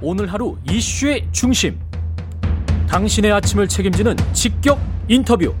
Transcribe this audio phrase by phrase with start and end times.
[0.00, 1.76] 오늘 하루 이슈의 중심.
[2.88, 4.78] 당신의 아침을 책임지는 직격
[5.08, 5.52] 인터뷰.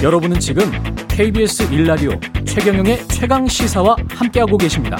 [0.00, 0.70] 여러분은 지금
[1.08, 2.12] KBS 일라디오
[2.44, 4.96] 최경영의 최강 시사와 함께하고 계십니다.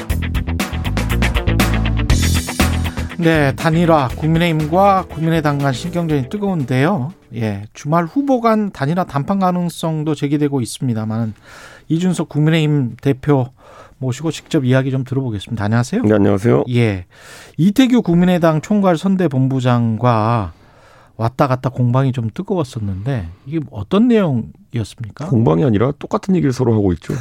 [3.17, 7.13] 네, 단일화 국민의힘과 국민의당 간 신경전이 뜨거운데요.
[7.37, 11.35] 예, 주말 후보 간 단일화 단판 가능성도 제기되고 있습니다만
[11.89, 13.51] 이준석 국민의힘 대표
[14.05, 15.65] 모시고 직접 이야기 좀 들어보겠습니다.
[15.65, 16.03] 안녕하세요.
[16.03, 16.65] 네, 안녕하세요.
[16.71, 17.07] 예.
[17.57, 20.53] 이태규 국민의당 총괄 선대본부장과
[21.17, 25.27] 왔다 갔다 공방이 좀 뜨거웠었는데 이게 어떤 내용이었습니까?
[25.29, 27.15] 공방이 아니라 똑같은 얘기를 서로 하고 있죠.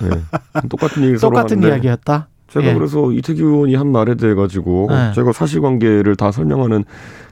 [0.00, 0.10] 네.
[0.68, 2.28] 똑같은 얘기를 서로 똑같은 하는데 이야기였다.
[2.48, 2.74] 제가 예.
[2.74, 5.12] 그래서 이태규 의원이 한 말에 대해 가지고 네.
[5.14, 6.84] 제가 사실관계를 다 설명하는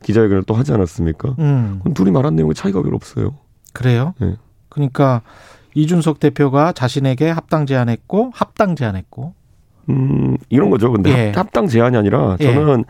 [0.03, 1.37] 기자회견을 또 하지 않았습니까?
[1.39, 3.37] 음, 그건 둘이 말한 내용에 차이가 별로 없어요.
[3.73, 4.15] 그래요.
[4.21, 4.37] 예.
[4.69, 5.23] 그러니까
[5.75, 9.35] 이준석 대표가 자신에게 합당 제안했고 합당 제안했고
[9.91, 10.93] 음, 이런 거죠.
[10.93, 11.27] 근데 예.
[11.31, 12.53] 합- 합당 제안이 아니라 예.
[12.53, 12.85] 저는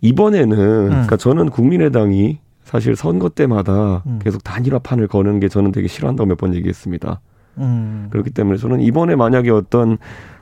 [0.00, 0.88] 이번에는 음.
[0.88, 4.18] 그러니까 저는 국민의당이 사실 선거 때마다 음.
[4.22, 7.20] 계속 단일화판을 거는 게 저는 되게 싫어한다고 몇 번 얘기했습니다.
[7.58, 9.98] 음, 그렇기 때문에 저는 이번에 만약에 어떤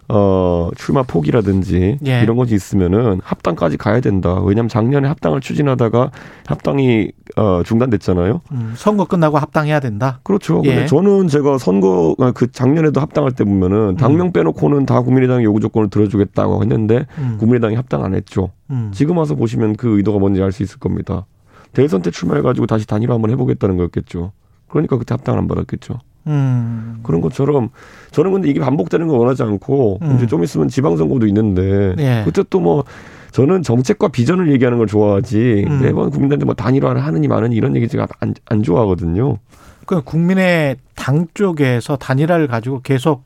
[0.08, 2.20] 어 출마 포기라든지 예.
[2.22, 4.41] 이런 것이 있으면은 합당까지 가야 된다.
[4.42, 6.11] 왜냐하면 작년에 합당을 추진하다가
[6.47, 8.41] 합당이 어 중단됐잖아요.
[8.53, 10.20] 음, 선거 끝나고 합당해야 된다.
[10.23, 10.61] 그렇죠.
[10.64, 10.75] 예.
[10.75, 15.61] 근데 저는 제가 선거 아, 그 작년에도 합당할 때 보면은 당명 빼놓고는 다 국민의당 요구
[15.61, 18.50] 조건을 들어주겠다고 했는데 음, 국민의당이 합당 안 했죠.
[18.70, 21.25] 음, 지금 와서 보시면 그 의도가 뭔지 알 수 있을 겁니다.
[21.73, 24.33] 대선 때 출마해가지고 다시 단일화 한번 해보겠다는 거였겠죠.
[24.69, 25.95] 그러니까 그때 합당을 안 받았겠죠.
[26.26, 27.70] 음, 그런 것처럼
[28.10, 30.14] 저는 근데 이게 반복되는 걸 원하지 않고 음.
[30.16, 32.22] 이제 좀 있으면 지방선거도 있는데 예.
[32.24, 32.84] 그때 또 뭐
[33.32, 35.80] 저는 정책과 비전을 얘기하는 걸 좋아하지 음.
[35.80, 39.38] 매번 국민들한테 뭐 단일화를 하느니 마느니 이런 얘기 제가 안, 안 좋아하거든요.
[39.86, 43.24] 그 국민의 당 쪽에서 단일화를 가지고 계속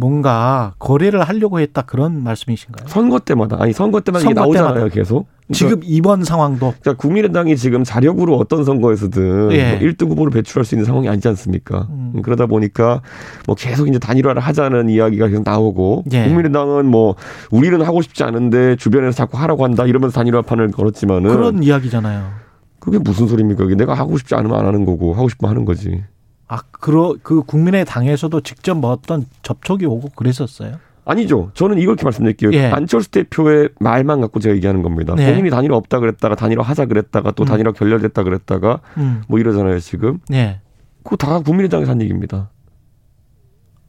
[0.00, 2.88] 뭔가 거래를 하려고 했다 그런 말씀이신가요?
[2.88, 4.94] 선거 때마다 아니 선거 때마다 이게 선거 나오잖아요 때마다.
[4.94, 5.26] 계속.
[5.46, 9.70] 그러니까 지금 이번 상황도 그러니까 국민의당이 지금 자력으로 어떤 선거에서든 예.
[9.72, 11.88] 뭐 1등 후보를 배출할 수 있는 상황이 아니지 않습니까?
[11.90, 12.22] 음.
[12.22, 13.02] 그러다 보니까
[13.46, 16.24] 뭐 계속 이제 단일화를 하자는 이야기가 계속 나오고 예.
[16.24, 17.16] 국민의당은 뭐
[17.50, 22.30] 우리는 하고 싶지 않은데 주변에서 자꾸 하라고 한다 이러면서 단일화판을 걸었지만은 그런 이야기잖아요.
[22.78, 23.66] 그게 무슨 소리입니까?
[23.76, 26.02] 내가 하고 싶지 않으면 안 하는 거고 하고 싶으면 하는 거지.
[26.50, 30.78] 아, 그러 그 국민의 당에서도 직접 뭐 어떤 접촉이 오고 그랬었어요.
[31.04, 31.52] 아니죠.
[31.54, 32.52] 저는 이렇게 말씀드릴게요.
[32.54, 32.66] 예.
[32.66, 35.14] 안철수 대표의 말만 갖고 제가 얘기하는 겁니다.
[35.14, 35.30] 네.
[35.30, 37.46] 본인이 단일화 없다 그랬다가 단일화 하자 그랬다가 또 음.
[37.46, 40.18] 단일화 결렬됐다 그랬다가 음, 뭐 이러잖아요 지금.
[40.32, 40.60] 예.
[41.04, 42.50] 그거 다 국민의당에서 한 얘기입니다.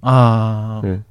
[0.01, 1.01] 아, 네.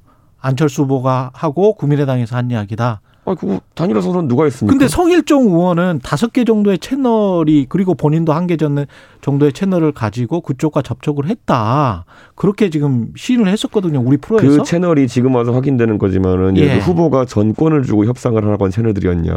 [0.41, 3.01] 안철수 후보가 하고 국민의당에서 한 이야기다.
[3.23, 4.73] 아, 그거 단일화 선언 누가 했습니까?
[4.73, 10.81] 근데 성일종 의원은 다섯 개 정도의 채널이 그리고 본인도 한 개 정도의 채널을 가지고 그쪽과
[10.81, 12.05] 접촉을 했다.
[12.33, 14.01] 그렇게 지금 시인을 했었거든요.
[14.03, 14.47] 우리 프로에서.
[14.47, 16.61] 그 채널이 지금 와서 확인되는 거지만은 예.
[16.61, 16.77] 예.
[16.79, 19.33] 후보가 전권을 주고 협상을 하라고 한 채널들이었냐?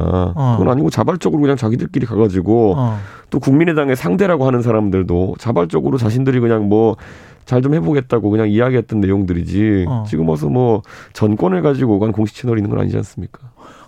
[0.57, 2.99] 그건 아니고 자발적으로 그냥 자기들끼리 가가지고 어.
[3.29, 6.97] 또 국민의당의 상대라고 하는 사람들도 자발적으로 자신들이 그냥 뭐
[7.47, 10.05] 잘 좀 해보겠다고 그냥 이야기했던 내용들이지 어.
[10.07, 10.83] 지금 와서 뭐
[11.15, 13.41] 전권을 가지고 간 공식 채널이 있는 건 아니지 않습니까?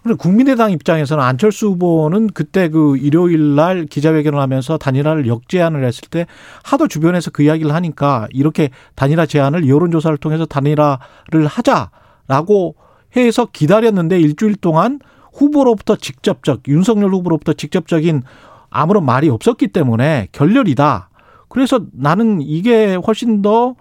[0.02, 6.26] 근데 국민의당 입장에서는 안철수 후보는 그때 그 일요일 날 기자회견을 하면서 단일화를 역제안을 했을 때
[6.62, 12.76] 하도 주변에서 그 이야기를 하니까 이렇게 단일화 제안을 여론조사를 통해서 단일화를 하자라고
[13.16, 15.00] 해서 기다렸는데 일주일 동안
[15.32, 18.22] 후보로부터 직접적 윤석열 후보로부터 직접적인
[18.70, 21.08] 아무런 말이 없었기 때문에 결렬이다.
[21.48, 23.74] 그래서 나는 이게 훨씬 더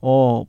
[0.00, 0.44] 어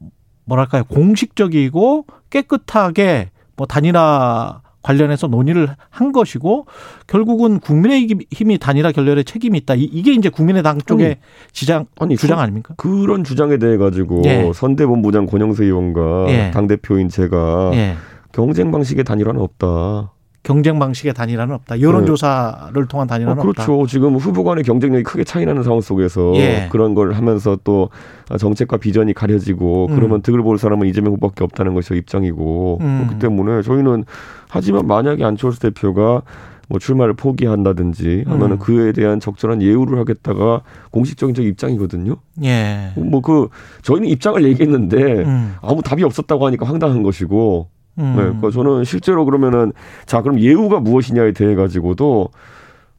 [0.46, 6.66] 뭐랄까요 공식적이고 깨끗하게 뭐 단일화 관련해서 논의를 한 것이고
[7.08, 9.74] 결국은 국민의 힘이 단일화 결렬에 책임이 있다.
[9.76, 11.16] 이- 이게 이제 국민의당 쪽의 아니,
[11.52, 12.76] 지장 아니 주장 선- 아닙니까?
[12.78, 14.52] 그런 주장에 대해 가지고 예.
[14.54, 16.52] 선대본부장 권영세 의원과 예.
[16.52, 17.96] 당 대표인 제가 예.
[18.32, 20.14] 경쟁 방식의 단일화는 없다.
[20.44, 21.82] 경쟁 방식의 단일화는 없다.
[21.82, 23.66] 여론조사를 통한 어, 단일화는 없다.
[23.66, 23.86] 그렇죠.
[23.88, 26.68] 지금 후보 간의 경쟁력이 크게 차이나는 상황 속에서 예.
[26.72, 27.90] 그런 걸 하면서 또
[28.38, 29.96] 정책과 비전이 가려지고 음.
[29.96, 32.98] 그러면 득을 볼 사람은 이재명 후보밖에 없다는 것이 입장이고 음.
[33.06, 34.06] 그렇기 때문에 저희는
[34.48, 36.22] 하지만 만약에 안철수 대표가
[36.70, 38.60] 뭐 출마를 포기한다든지 하면은 음.
[38.60, 40.62] 그에 대한 적절한 예우를 하겠다가
[40.92, 42.16] 공식적인 저 입장이거든요.
[42.44, 42.92] 예.
[42.96, 43.50] 뭐 그
[43.82, 45.56] 저희는 입장을 얘기했는데 음.
[45.62, 47.68] 아무 답이 없었다고 하니까 황당한 것이고
[48.00, 48.16] 음.
[48.16, 49.74] 네, 그러니까 저는 실제로 그러면은
[50.06, 52.30] 자 그럼 예우가 무엇이냐에 대해 가지고도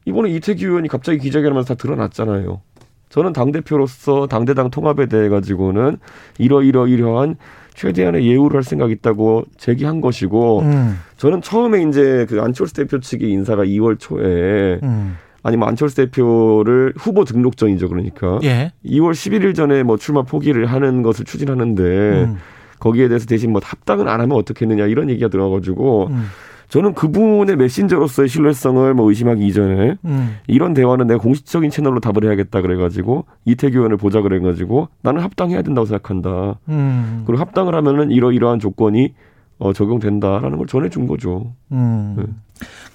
[0.05, 2.61] 이번에 이태규 의원이 갑자기 기자회견하면서 다 드러났잖아요.
[3.09, 5.97] 저는 당 대표로서 당대당 통합에 대해 가지고는
[6.37, 7.35] 이러이러 이러한
[7.75, 10.97] 최대한의 예우를 할 생각이 있다고 제기한 것이고 음.
[11.17, 15.17] 저는 처음에 이제 그 안철수 대표 측의 인사가 2월 초에 음.
[15.43, 18.71] 아니면 안철수 대표를 후보 등록 전이죠 그러니까 예.
[18.85, 22.37] 2월 11일 전에 뭐 출마 포기를 하는 것을 추진하는데 음.
[22.81, 26.25] 거기에 대해서 대신 뭐 합당은 안 하면 어떻겠느냐 이런 얘기가 들어가지고 음.
[26.67, 30.37] 저는 그분의 메신저로서의 신뢰성을 뭐 의심하기 이전에 음.
[30.47, 35.85] 이런 대화는 내가 공식적인 채널로 답을 해야겠다 그래가지고 이태규 의원을 보자 그래가지고 나는 합당해야 된다고
[35.85, 36.59] 생각한다.
[36.69, 37.23] 음.
[37.27, 39.13] 그리고 합당을 하면은 이러이러한 조건이
[39.59, 41.53] 어, 적용된다라는 걸 전해준 거죠.
[41.71, 42.15] 음.
[42.17, 42.23] 네.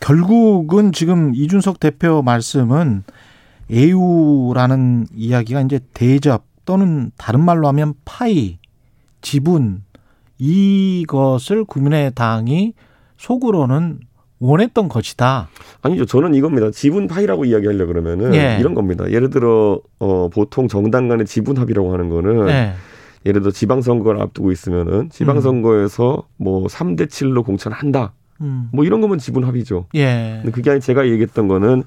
[0.01, 3.05] 결국은 지금 이준석 대표 말씀은
[3.71, 8.59] 애우라는 이야기가 이제 대접 또는 다른 말로 하면 파이,
[9.21, 9.83] 지분
[10.39, 12.75] 이것을 국민의당이
[13.17, 14.01] 속으로는
[14.39, 15.49] 원했던 것이다.
[15.83, 16.05] 아니죠.
[16.05, 16.71] 저는 이겁니다.
[16.71, 18.59] 지분 파이라고 이야기하려 그러면은 예.
[18.61, 19.11] 이런 겁니다.
[19.11, 22.75] 예를 들어 어 보통 정당 간의 지분 합의라고 하는 거는 예.
[23.25, 26.45] 예를 들어 지방선거를 앞두고 있으면은 지방선거에서 음.
[26.45, 28.13] 뭐 3대 7로 공천한다.
[28.43, 28.69] 음.
[28.73, 29.87] 뭐 이런 거면 지분 합의죠.
[29.95, 30.41] 예.
[30.43, 31.83] 근데 그게 아니 제가 얘기했던 거는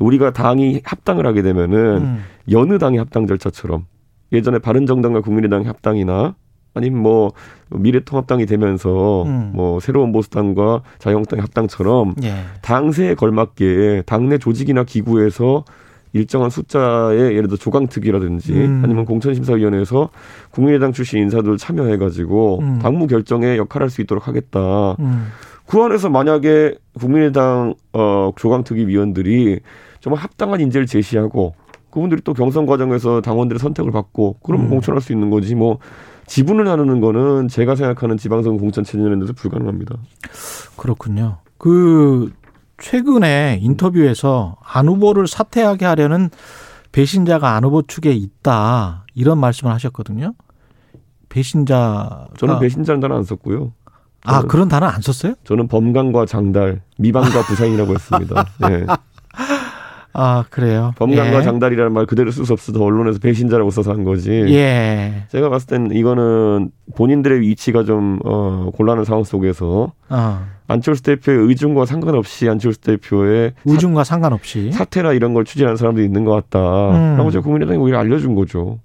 [0.00, 2.24] 우리가 당이 합당을 하게 되면은 음.
[2.50, 3.86] 여느 당의 합당 절차처럼
[4.32, 6.34] 예전에 바른정당과 국민의당 협당이나
[6.74, 7.32] 아니면 뭐
[7.70, 9.52] 미래통합당이 되면서 음.
[9.54, 12.34] 뭐 새로운 보수당과 자유한국당의 합당처럼 예.
[12.62, 15.64] 당세에 걸맞게 당내 조직이나 기구에서
[16.14, 18.82] 일정한 숫자의 예를 들어 조강특위라든지 음.
[18.84, 20.10] 아니면 공천심사위원회에서
[20.50, 22.78] 국민의당 출신 인사들 참여해가지고 음.
[22.80, 24.96] 당무 결정에 역할할 수 있도록 하겠다.
[25.00, 25.28] 음.
[25.66, 29.60] 그 안에서 만약에 국민의당 어 조강특위 위원들이
[30.00, 31.54] 정말 합당한 인재를 제시하고
[31.90, 34.70] 그분들이 또 경선 과정에서 당원들의 선택을 받고 그러면 음.
[34.70, 35.78] 공천할 수 있는 거지 뭐
[36.26, 39.96] 지분을 나누는 거는 제가 생각하는 지방선 공천 체제에서 불가능합니다.
[40.76, 41.38] 그렇군요.
[41.58, 42.32] 그
[42.78, 46.30] 최근에 인터뷰에서 안 후보를 사퇴하게 하려는
[46.90, 50.34] 배신자가 안 후보 측에 있다 이런 말씀을 하셨거든요.
[51.28, 53.72] 배신자 저는 배신자는 단어 안 썼고요.
[54.24, 55.34] 아 그런 단어 안 썼어요?
[55.44, 58.44] 저는 범강과 장달, 미방과 부상이라고 했습니다.
[58.60, 58.86] 네.
[60.14, 60.92] 아, 그래요?
[60.96, 61.42] 범강과 예.
[61.42, 64.30] 장달이라는 말 그대로 쓸 수 없어서 언론에서 배신자라고 써서 한 거지.
[64.30, 65.24] 예.
[65.30, 69.92] 제가 봤을 땐 이거는 본인들의 위치가 좀, 어, 곤란한 상황 속에서.
[70.10, 70.46] 어.
[70.68, 76.24] 안철수 대표의 의중과 상관없이 안철수 대표의 의중과 사, 상관없이 사퇴나 이런 걸 추진하는 사람들이 있는
[76.24, 76.90] 것 같다.
[76.90, 77.16] 음.
[77.16, 78.78] 라고 제가 국민의당이 오히려 알려준 거죠.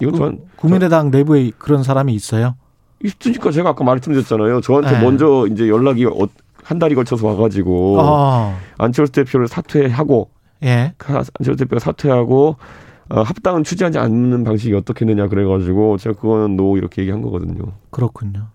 [0.00, 2.56] 이건 그, 전 국민의당 전, 내부에 그런 사람이 있어요?
[3.02, 4.60] 있으니까 제가 아까 말씀드렸잖아요.
[4.60, 5.02] 저한테 네.
[5.02, 6.28] 먼저 이제 연락이 어,
[6.66, 8.58] 한 달이 걸쳐서 와가지고 어.
[8.76, 10.30] 안철수 대표를 사퇴하고
[10.64, 10.94] 예.
[11.38, 12.56] 안철수 대표가 사퇴하고
[13.08, 17.72] 어, 합당은 추진하지 않는 방식이 어떻겠느냐 그래가지고 제가 그거는 노 이렇게 얘기한 거거든요.
[17.90, 18.48] 그렇군요.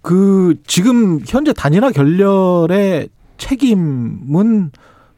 [0.00, 4.70] 그 지금 현재 단일화 결렬의 책임은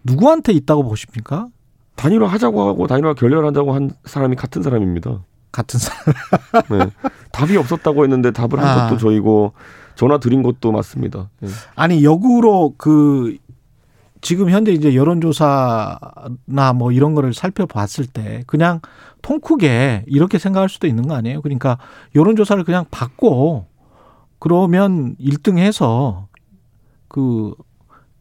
[0.02, 1.46] 누구한테 있다고 보십니까?
[1.94, 5.20] 단일화 하자고 하고 단일화 결렬한다고 한 사람이 같은 사람입니다.
[5.52, 6.14] 같은 사람.
[6.70, 6.90] 네.
[7.31, 8.88] 답이 없었다고 했는데 답을 한 아.
[8.88, 9.52] 것도 저희고
[9.96, 11.31] 전화 드린 것도 맞습니다.
[11.40, 11.48] 네.
[11.75, 13.37] 아니 역으로 그
[14.20, 18.81] 지금 현재 이제 여론조사나 뭐 이런 거를 살펴봤을 때 그냥
[19.22, 21.43] 통크게 이렇게 생각할 수도 있는 거 아니에요?
[21.43, 21.78] 그러니까
[22.14, 23.66] 여론조사를 그냥 받고
[24.38, 26.28] 그러면 1등 해서
[27.08, 27.54] 그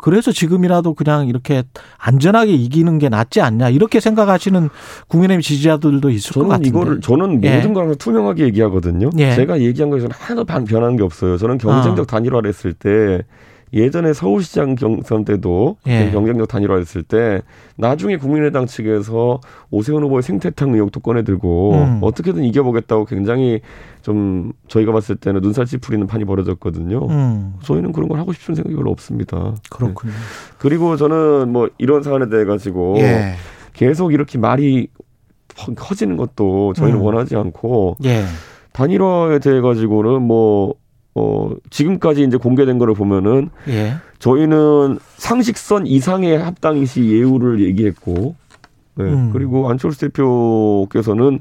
[0.06, 1.64] 그래서 지금이라도 그냥 이렇게
[1.98, 4.70] 안전하게 이기는 게 낫지 않냐 이렇게 생각하시는
[5.08, 6.70] 국민의힘 지지자들도 있을 것 같은데.
[6.70, 7.56] 이거를 저는 예.
[7.56, 9.10] 모든 걸 투명하게 얘기하거든요.
[9.18, 9.34] 예.
[9.34, 11.38] 제가 얘기한 거에서는 하나도 변하는 게 없어요.
[11.38, 12.06] 저는 경쟁적 어.
[12.06, 13.24] 단일화를 했을 때
[13.76, 16.10] 예전에 서울시장 경선 때도 예.
[16.12, 17.42] 경쟁력 단일화했을 때
[17.76, 22.00] 나중에 국민의당 측에서 오세훈 후보의 생태탕 의혹도 꺼내들고 음.
[22.02, 23.60] 어떻게든 이겨보겠다고 굉장히
[24.02, 27.06] 좀 저희가 봤을 때는 눈살 찌푸리는 판이 벌어졌거든요.
[27.10, 27.56] 음.
[27.64, 29.56] 저희는 그런 걸 하고 싶은 생각이 별로 없습니다.
[29.70, 30.14] 그렇군요.
[30.14, 30.18] 네.
[30.58, 33.34] 그리고 저는 뭐 이런 사안에 대해 가지고 예.
[33.74, 34.88] 계속 이렇게 말이
[35.76, 37.04] 커지는 것도 저희는 음.
[37.04, 38.24] 원하지 않고 예.
[38.72, 40.76] 단일화에 대해 가지고는 뭐
[41.16, 43.94] 어, 지금까지 이제 공개된 거를 보면은 예.
[44.20, 48.36] 저희는 상식선 이상의 합당 시 예우를 얘기했고
[48.96, 49.04] 네.
[49.06, 49.30] 음.
[49.32, 51.40] 그리고 안철수 대표께서는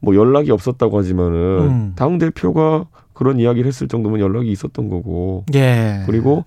[0.00, 1.92] 뭐 연락이 없었다고 하지만은 음.
[1.94, 6.02] 당 대표가 그런 이야기를 했을 정도면 연락이 있었던 거고 예.
[6.06, 6.44] 그리고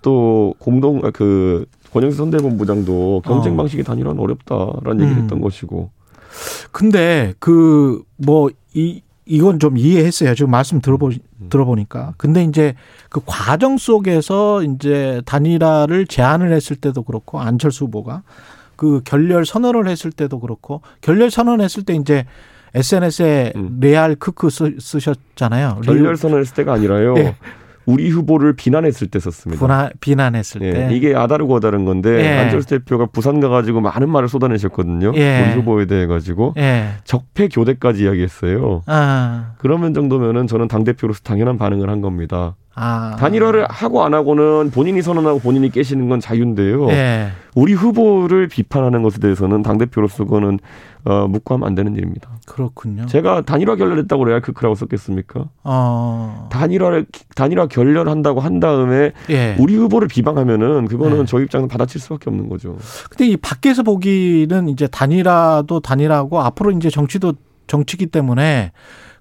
[0.00, 3.56] 또 공동 아, 그 권영수 선대본부장도 경쟁 어.
[3.56, 5.22] 방식이 단일화는 어렵다라는 얘기를 음.
[5.22, 5.90] 했던 것이고
[6.72, 10.34] 근데 그 뭐 이 이건 좀 이해했어요.
[10.34, 11.48] 지금 말씀 들어보 음.
[11.48, 12.14] 들어보니까.
[12.16, 12.74] 근데 이제
[13.08, 18.22] 그 과정 속에서 이제 단일화를 제안을 했을 때도 그렇고 안철수 후보가
[18.76, 22.26] 그 결렬 선언을 했을 때도 그렇고 결렬 선언했을 때 이제
[22.74, 23.78] SNS에 음.
[23.80, 25.80] 레알 크크 쓰 셨잖아요.
[25.84, 27.14] 결렬 선언했을 때가 아니라요.
[27.14, 27.36] 네.
[27.86, 29.60] 우리 후보를 비난했을 때 썼습니다.
[29.60, 30.88] 비난, 비난했을 예, 때.
[30.92, 32.38] 이게 아다르고 아다른 건데 예.
[32.38, 35.12] 안철수 대표가 부산 가가지고 많은 말을 쏟아내셨거든요.
[35.16, 35.44] 예.
[35.44, 36.88] 우리 후보에 대해 가지고 예.
[37.04, 38.82] 적폐 교대까지 이야기했어요.
[38.86, 39.52] 아.
[39.58, 42.56] 그러면 정도면은 저는 당 대표로서 당연한 반응을 한 겁니다.
[42.76, 43.16] 아.
[43.18, 46.88] 단일화를 하고 안 하고는 본인이 선언하고 본인이 깨시는 건 자유인데요.
[46.90, 47.28] 예.
[47.54, 50.58] 우리 후보를 비판하는 것에 대해서는 당 대표로서 그거는
[51.04, 52.30] 어, 묵고하면 안 되는 일입니다.
[52.46, 53.06] 그렇군요.
[53.06, 55.44] 제가 단일화 결렬했다고 레알 크크라고 썼겠습니까?
[55.62, 56.48] 어.
[56.50, 59.56] 단일화를 단일화 결렬한다고 한 다음에 예.
[59.60, 61.24] 우리 후보를 비방하면은 그거는 네.
[61.26, 62.76] 저 입장은 받아칠 수밖에 없는 거죠.
[63.08, 67.34] 근데 이 밖에서 보기는 이제 단일화도 단일화고 앞으로 이제 정치도
[67.66, 68.72] 정치기 때문에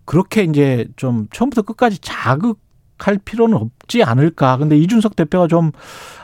[0.06, 2.63] 그렇게 이제 좀 처음부터 끝까지 자극
[3.04, 4.58] 할 필요는 없지 않을까.
[4.58, 5.72] 근데 이준석 대표가 좀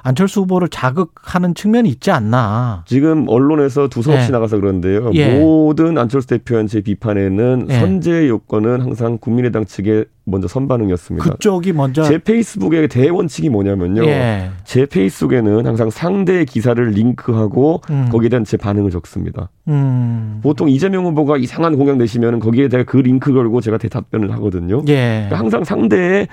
[0.02, 2.84] 안철수 후보를 자극하는 측면이 있지 않나.
[2.88, 4.32] 지금 언론에서 두서없이 네.
[4.32, 5.12] 나가서 그런데요.
[5.14, 5.40] 예.
[5.40, 7.80] 모든 안철수 대표한테 비판에는 예.
[7.80, 11.30] 선제 요건은 항상 국민의당 측에 먼저 선반응이었습니다.
[11.30, 14.06] 그쪽이 먼저 제 페이스북의 대원칙이 뭐냐면요.
[14.06, 14.50] 예.
[14.64, 18.08] 제 페이스북에는 항상 상대의 기사를 링크하고 음.
[18.10, 19.50] 거기에 대한 제 반응을 적습니다.
[19.68, 20.40] 음.
[20.42, 24.82] 보통 이재명 후보가 이상한 공약 내시면 거기에 대해 그 링크 걸고 제가 대답변을 하거든요.
[24.88, 25.26] 예.
[25.28, 26.28] 그러니까 항상 상대의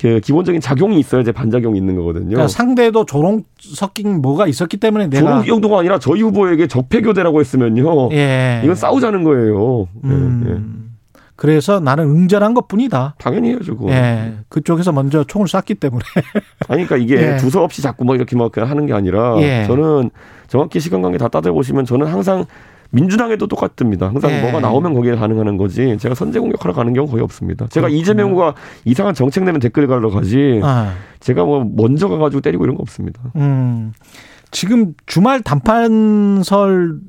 [0.00, 2.28] 그 기본적인 작용이 있어야 제 반작용이 있는 거거든요.
[2.28, 7.40] 그러니까 상대도 조롱 섞인 뭐가 있었기 때문에 내가 조롱 정도가 아니라 저희 후보에게 적폐 교대라고
[7.40, 8.10] 했으면요.
[8.12, 8.60] 예.
[8.62, 9.88] 이건 싸우자는 거예요.
[10.04, 10.12] 예, 예.
[10.12, 10.82] 음.
[11.36, 13.16] 그래서 나는 응전한 것뿐이다.
[13.18, 13.76] 당연히 해야죠.
[13.76, 13.90] 그거.
[13.90, 14.34] 예.
[14.48, 16.02] 그쪽에서 먼저 총을 쐈기 때문에.
[16.68, 17.36] 아니, 그러니까 이게 예.
[17.36, 19.64] 두서 없이 자꾸 막 이렇게 막 하는 게 아니라 예.
[19.66, 20.10] 저는
[20.48, 22.46] 정확히 시간 관계 다 따져 보시면 저는 항상
[22.90, 24.08] 민주당에도 똑같습니다.
[24.08, 24.40] 항상 예.
[24.40, 25.96] 뭐가 나오면 거기에 반응하는 거지.
[25.98, 27.66] 제가 선제 공격하러 가는 경우 거의 없습니다.
[27.68, 28.00] 제가 그렇군요.
[28.00, 30.60] 이재명 후보가 이상한 정책 내면 댓글 갈러 가지.
[30.62, 30.92] 아.
[31.20, 33.20] 제가 뭐 먼저 가가지고 때리고 이런 거 없습니다.
[33.36, 33.92] 음.
[34.52, 37.00] 지금 주말 단판설은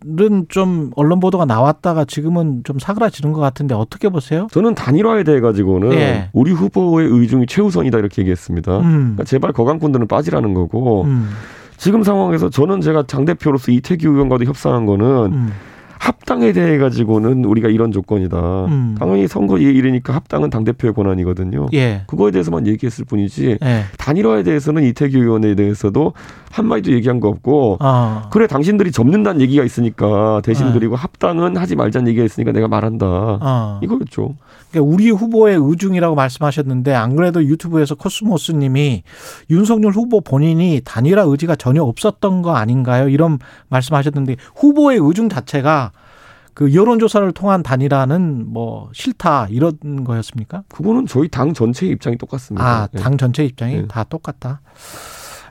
[0.49, 4.47] 좀 언론 보도가 나왔다가 지금은 좀 사그라지는 것 같은데 어떻게 보세요?
[4.51, 6.29] 저는 단일화에 대해 가지고는 예.
[6.33, 8.79] 우리 후보의 의중이 최우선이다 이렇게 얘기했습니다.
[8.79, 8.81] 음.
[8.81, 11.29] 그러니까 제발 거강꾼들은 빠지라는 거고 음.
[11.77, 15.53] 지금 상황에서 저는 제가 당 대표로서 이태규 의원과도 협상한 거는 음.
[15.99, 18.65] 합당에 대해 가지고는 우리가 이런 조건이다.
[18.65, 18.95] 음.
[18.99, 21.67] 당연히 선거 일이니까 합당은 당 대표의 권한이거든요.
[21.73, 22.03] 예.
[22.07, 23.83] 그거에 대해서만 얘기했을 뿐이지 예.
[23.97, 26.13] 단일화에 대해서는 이태규 의원에 대해서도
[26.51, 28.29] 한 마디도 얘기한 거 없고 아.
[28.31, 30.73] 그래 당신들이 접는다는 얘기가 있으니까 대신 네.
[30.73, 33.05] 그리고 합당은 하지 말자는 얘기가 있으니까 내가 말한다.
[33.05, 33.79] 아.
[33.83, 34.35] 이거였죠.
[34.71, 39.03] 그러니까 우리 후보의 의중이라고 말씀하셨는데 안 그래도 유튜브에서 코스모스님이
[39.49, 43.09] 윤석열 후보 본인이 단일화 의지가 전혀 없었던 거 아닌가요?
[43.09, 43.39] 이런
[43.69, 45.86] 말씀하셨는데 후보의 의중 자체가
[46.57, 50.63] 그 여론조사를 통한 단일화는 뭐 싫다 이런 거였습니까?
[50.69, 52.65] 그거는 저희 당 전체의 입장이 똑같습니다.
[52.65, 52.97] 아, 예.
[52.97, 53.87] 당 전체 입장이 네.
[53.87, 54.61] 다 똑같다.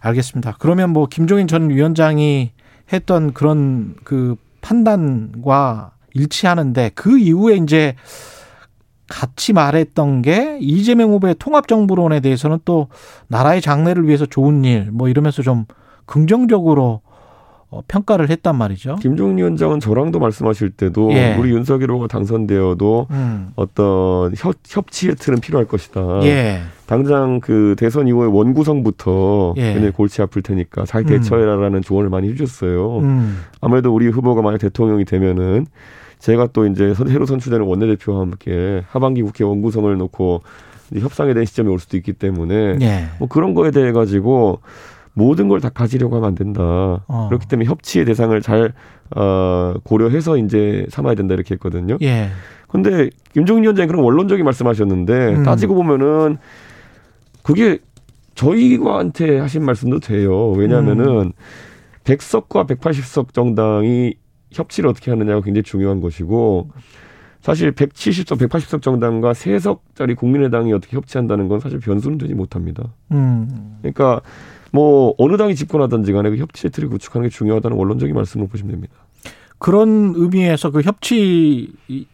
[0.00, 0.56] 알겠습니다.
[0.58, 2.50] 그러면 뭐 김종인 전 위원장이
[2.92, 7.94] 했던 그런 그 판단과 일치하는데 그 이후에 이제
[9.08, 12.88] 같이 말했던 게 이재명 후보의 통합정부론에 대해서는 또
[13.28, 15.66] 나라의 장래를 위해서 좋은 일 뭐 이러면서 좀
[16.04, 17.02] 긍정적으로
[17.68, 18.96] 어, 평가를 했단 말이죠.
[18.96, 21.34] 김종인 위원장은 저랑도 말씀하실 때도 예.
[21.36, 23.48] 우리 윤석열 후보가 당선되어도 음.
[23.56, 26.20] 어떤 협, 협치의 틀은 필요할 것이다.
[26.22, 26.60] 예.
[26.86, 29.72] 당장 그 대선 이후에 원구성부터 예.
[29.72, 31.06] 굉장히 골치 아플 테니까 잘 음.
[31.06, 32.98] 대처해라라는 조언을 많이 해주셨어요.
[33.00, 33.38] 음.
[33.60, 35.66] 아무래도 우리 후보가 만약 대통령이 되면은
[36.20, 40.42] 제가 또 이제 선- 새로 선출되는 원내대표와 함께 하반기 국회 원구성을 놓고
[41.00, 43.06] 협상에 대한 시점이 올 수도 있기 때문에 예.
[43.18, 44.60] 뭐 그런 거에 대해 가지고
[45.16, 46.60] 모든 걸 다 가지려고 하면 안 된다.
[47.08, 47.26] 어.
[47.28, 48.74] 그렇기 때문에 협치의 대상을 잘
[49.16, 51.96] 어, 고려해서 이제 삼아야 된다 이렇게 했거든요.
[52.02, 52.28] 예.
[52.68, 55.42] 근데 김종인 위원장이 그런 원론적인 말씀하셨는데 음.
[55.42, 56.36] 따지고 보면은
[57.42, 57.78] 그게
[58.34, 60.50] 저희한테 하신 말씀도 돼요.
[60.50, 61.32] 왜냐하면은 음.
[62.04, 64.14] 100석과 180석 정당이
[64.52, 66.68] 협치를 어떻게 하느냐가 굉장히 중요한 것이고
[67.40, 72.92] 사실 170석, 180석 정당과 3석짜리 국민의당이 어떻게 협치한다는 건 사실 변수는 되지 못합니다.
[73.12, 73.78] 음.
[73.80, 74.20] 그러니까
[74.76, 78.94] 뭐 어느 당이 집권하든지 간에 그 협치의 틀을 구축하는 게 중요하다는 원론적인 말씀을 보시면 됩니다.
[79.58, 82.06] 그런 의미에서 그 협치 이-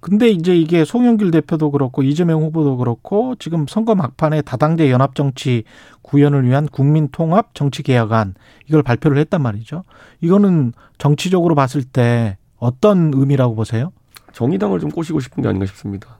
[0.00, 5.62] 근데 이제 이게 송영길 대표도 그렇고 이재명 후보도 그렇고 지금 선거 막판에 다당제 연합 정치
[6.02, 8.34] 구현을 위한 국민 통합 정치 개혁안
[8.68, 9.84] 이걸 발표를 했단 말이죠.
[10.20, 13.92] 이거는 정치적으로 봤을 때 어떤 의미라고 보세요?
[14.32, 16.18] 정의당을 좀 꼬시고 싶은 게 아닌가 싶습니다.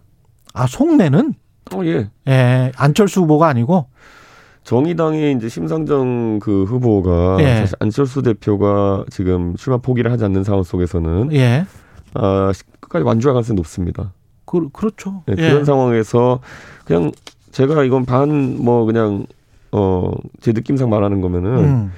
[0.54, 1.34] 아, 속내는
[1.74, 2.08] 어, 예.
[2.28, 3.86] 예, 안철수 후보가 아니고
[4.68, 7.60] 정의당의 이제 심상정 그 후보가 예.
[7.60, 11.64] 사실 안철수 대표가 지금 출마 포기를 하지 않는 상황 속에서는 예.
[12.12, 14.12] 아, 끝까지 완주할 가능성이 높습니다.
[14.44, 15.22] 그, 그렇죠.
[15.24, 15.48] 네, 예.
[15.48, 16.40] 그런 상황에서
[16.84, 17.12] 그냥
[17.50, 19.24] 제가 이건 반 뭐 그냥
[19.70, 21.92] 어 제 느낌상 말하는 거면은 음.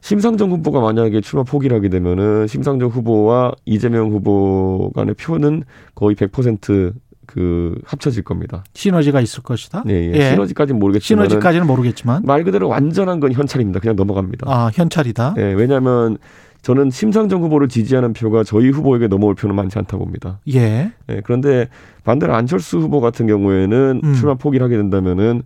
[0.00, 5.64] 심상정 후보가 만약에 출마 포기를 하게 되면은 심상정 후보와 이재명 후보 간의 표는
[5.96, 6.92] 거의 100%
[7.26, 8.64] 그 합쳐질 겁니다.
[8.74, 9.82] 시너지가 있을 것이다.
[9.84, 10.12] 네, 예.
[10.14, 10.30] 예.
[10.30, 13.80] 시너지까지는 모르겠지만 시너지까지는 모르겠지만 말 그대로 완전한 건 현찰입니다.
[13.80, 14.46] 그냥 넘어갑니다.
[14.48, 15.34] 아, 현찰이다.
[15.38, 16.18] 예, 왜냐하면
[16.62, 20.40] 저는 심상정 후보를 지지하는 표가 저희 후보에게 넘어올 표는 많지 않다고 봅니다.
[20.52, 20.92] 예.
[21.08, 21.68] 예, 그런데
[22.04, 24.14] 반대로 안철수 후보 같은 경우에는 음.
[24.14, 25.42] 출마 포기를 하게 된다면은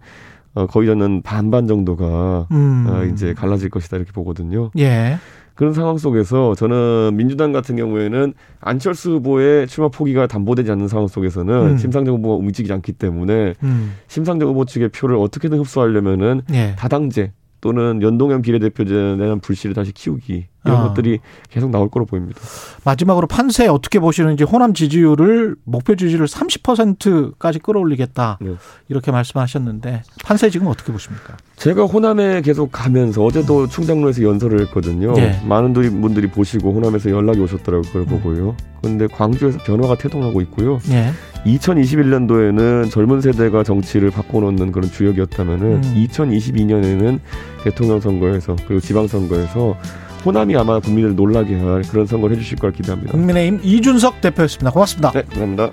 [0.55, 2.87] 어, 거의 저는 반반 정도가 음.
[2.89, 4.71] 어, 이제 갈라질 것이다 이렇게 보거든요.
[4.79, 5.19] 예.
[5.61, 11.55] 그런 상황 속에서 저는 민주당 같은 경우에는 안철수 후보의 출마 포기가 담보되지 않는 상황 속에서는
[11.55, 11.76] 음.
[11.76, 13.93] 심상정 후보가 움직이지 않기 때문에 음.
[14.09, 16.75] 심상정 후보 측의 표를 어떻게든 흡수하려면은 예.
[16.79, 20.88] 다당제 또는 연동형 비례대표제에 대한 불씨를 다시 키우기 이런 아.
[20.88, 22.38] 것들이 계속 나올 거로 보입니다.
[22.85, 28.55] 마지막으로 판세 어떻게 보시는지 호남 지지율을 목표 지지율 30%까지 끌어올리겠다 네.
[28.88, 31.37] 이렇게 말씀하셨는데 판세 지금 어떻게 보십니까?
[31.57, 35.14] 제가 호남에 계속 가면서 어제도 충장로에서 연설을 했거든요.
[35.19, 35.40] 예.
[35.47, 37.83] 많은 분들이- 보시고 호남에서 연락이 오셨더라고요.
[37.83, 38.57] 그걸 보고요.
[38.83, 40.79] 그런데 광주에서 변화가 태동하고 있고요.
[40.90, 41.11] 예.
[41.45, 46.07] 2021년도에는 젊은 세대가 정치를 바꿔놓는 그런 주역이었다면은 음.
[46.09, 47.19] 2022년에는
[47.65, 49.77] 대통령 선거에서 그리고 지방 선거에서
[50.25, 53.13] 호남이 아마 국민을 놀라게 할 그런 선거를 해주실 걸 기대합니다.
[53.13, 54.71] 국민의힘 이준석 대표였습니다.
[54.71, 55.13] 고맙습니다.
[55.13, 55.71] 네, 감사합니다.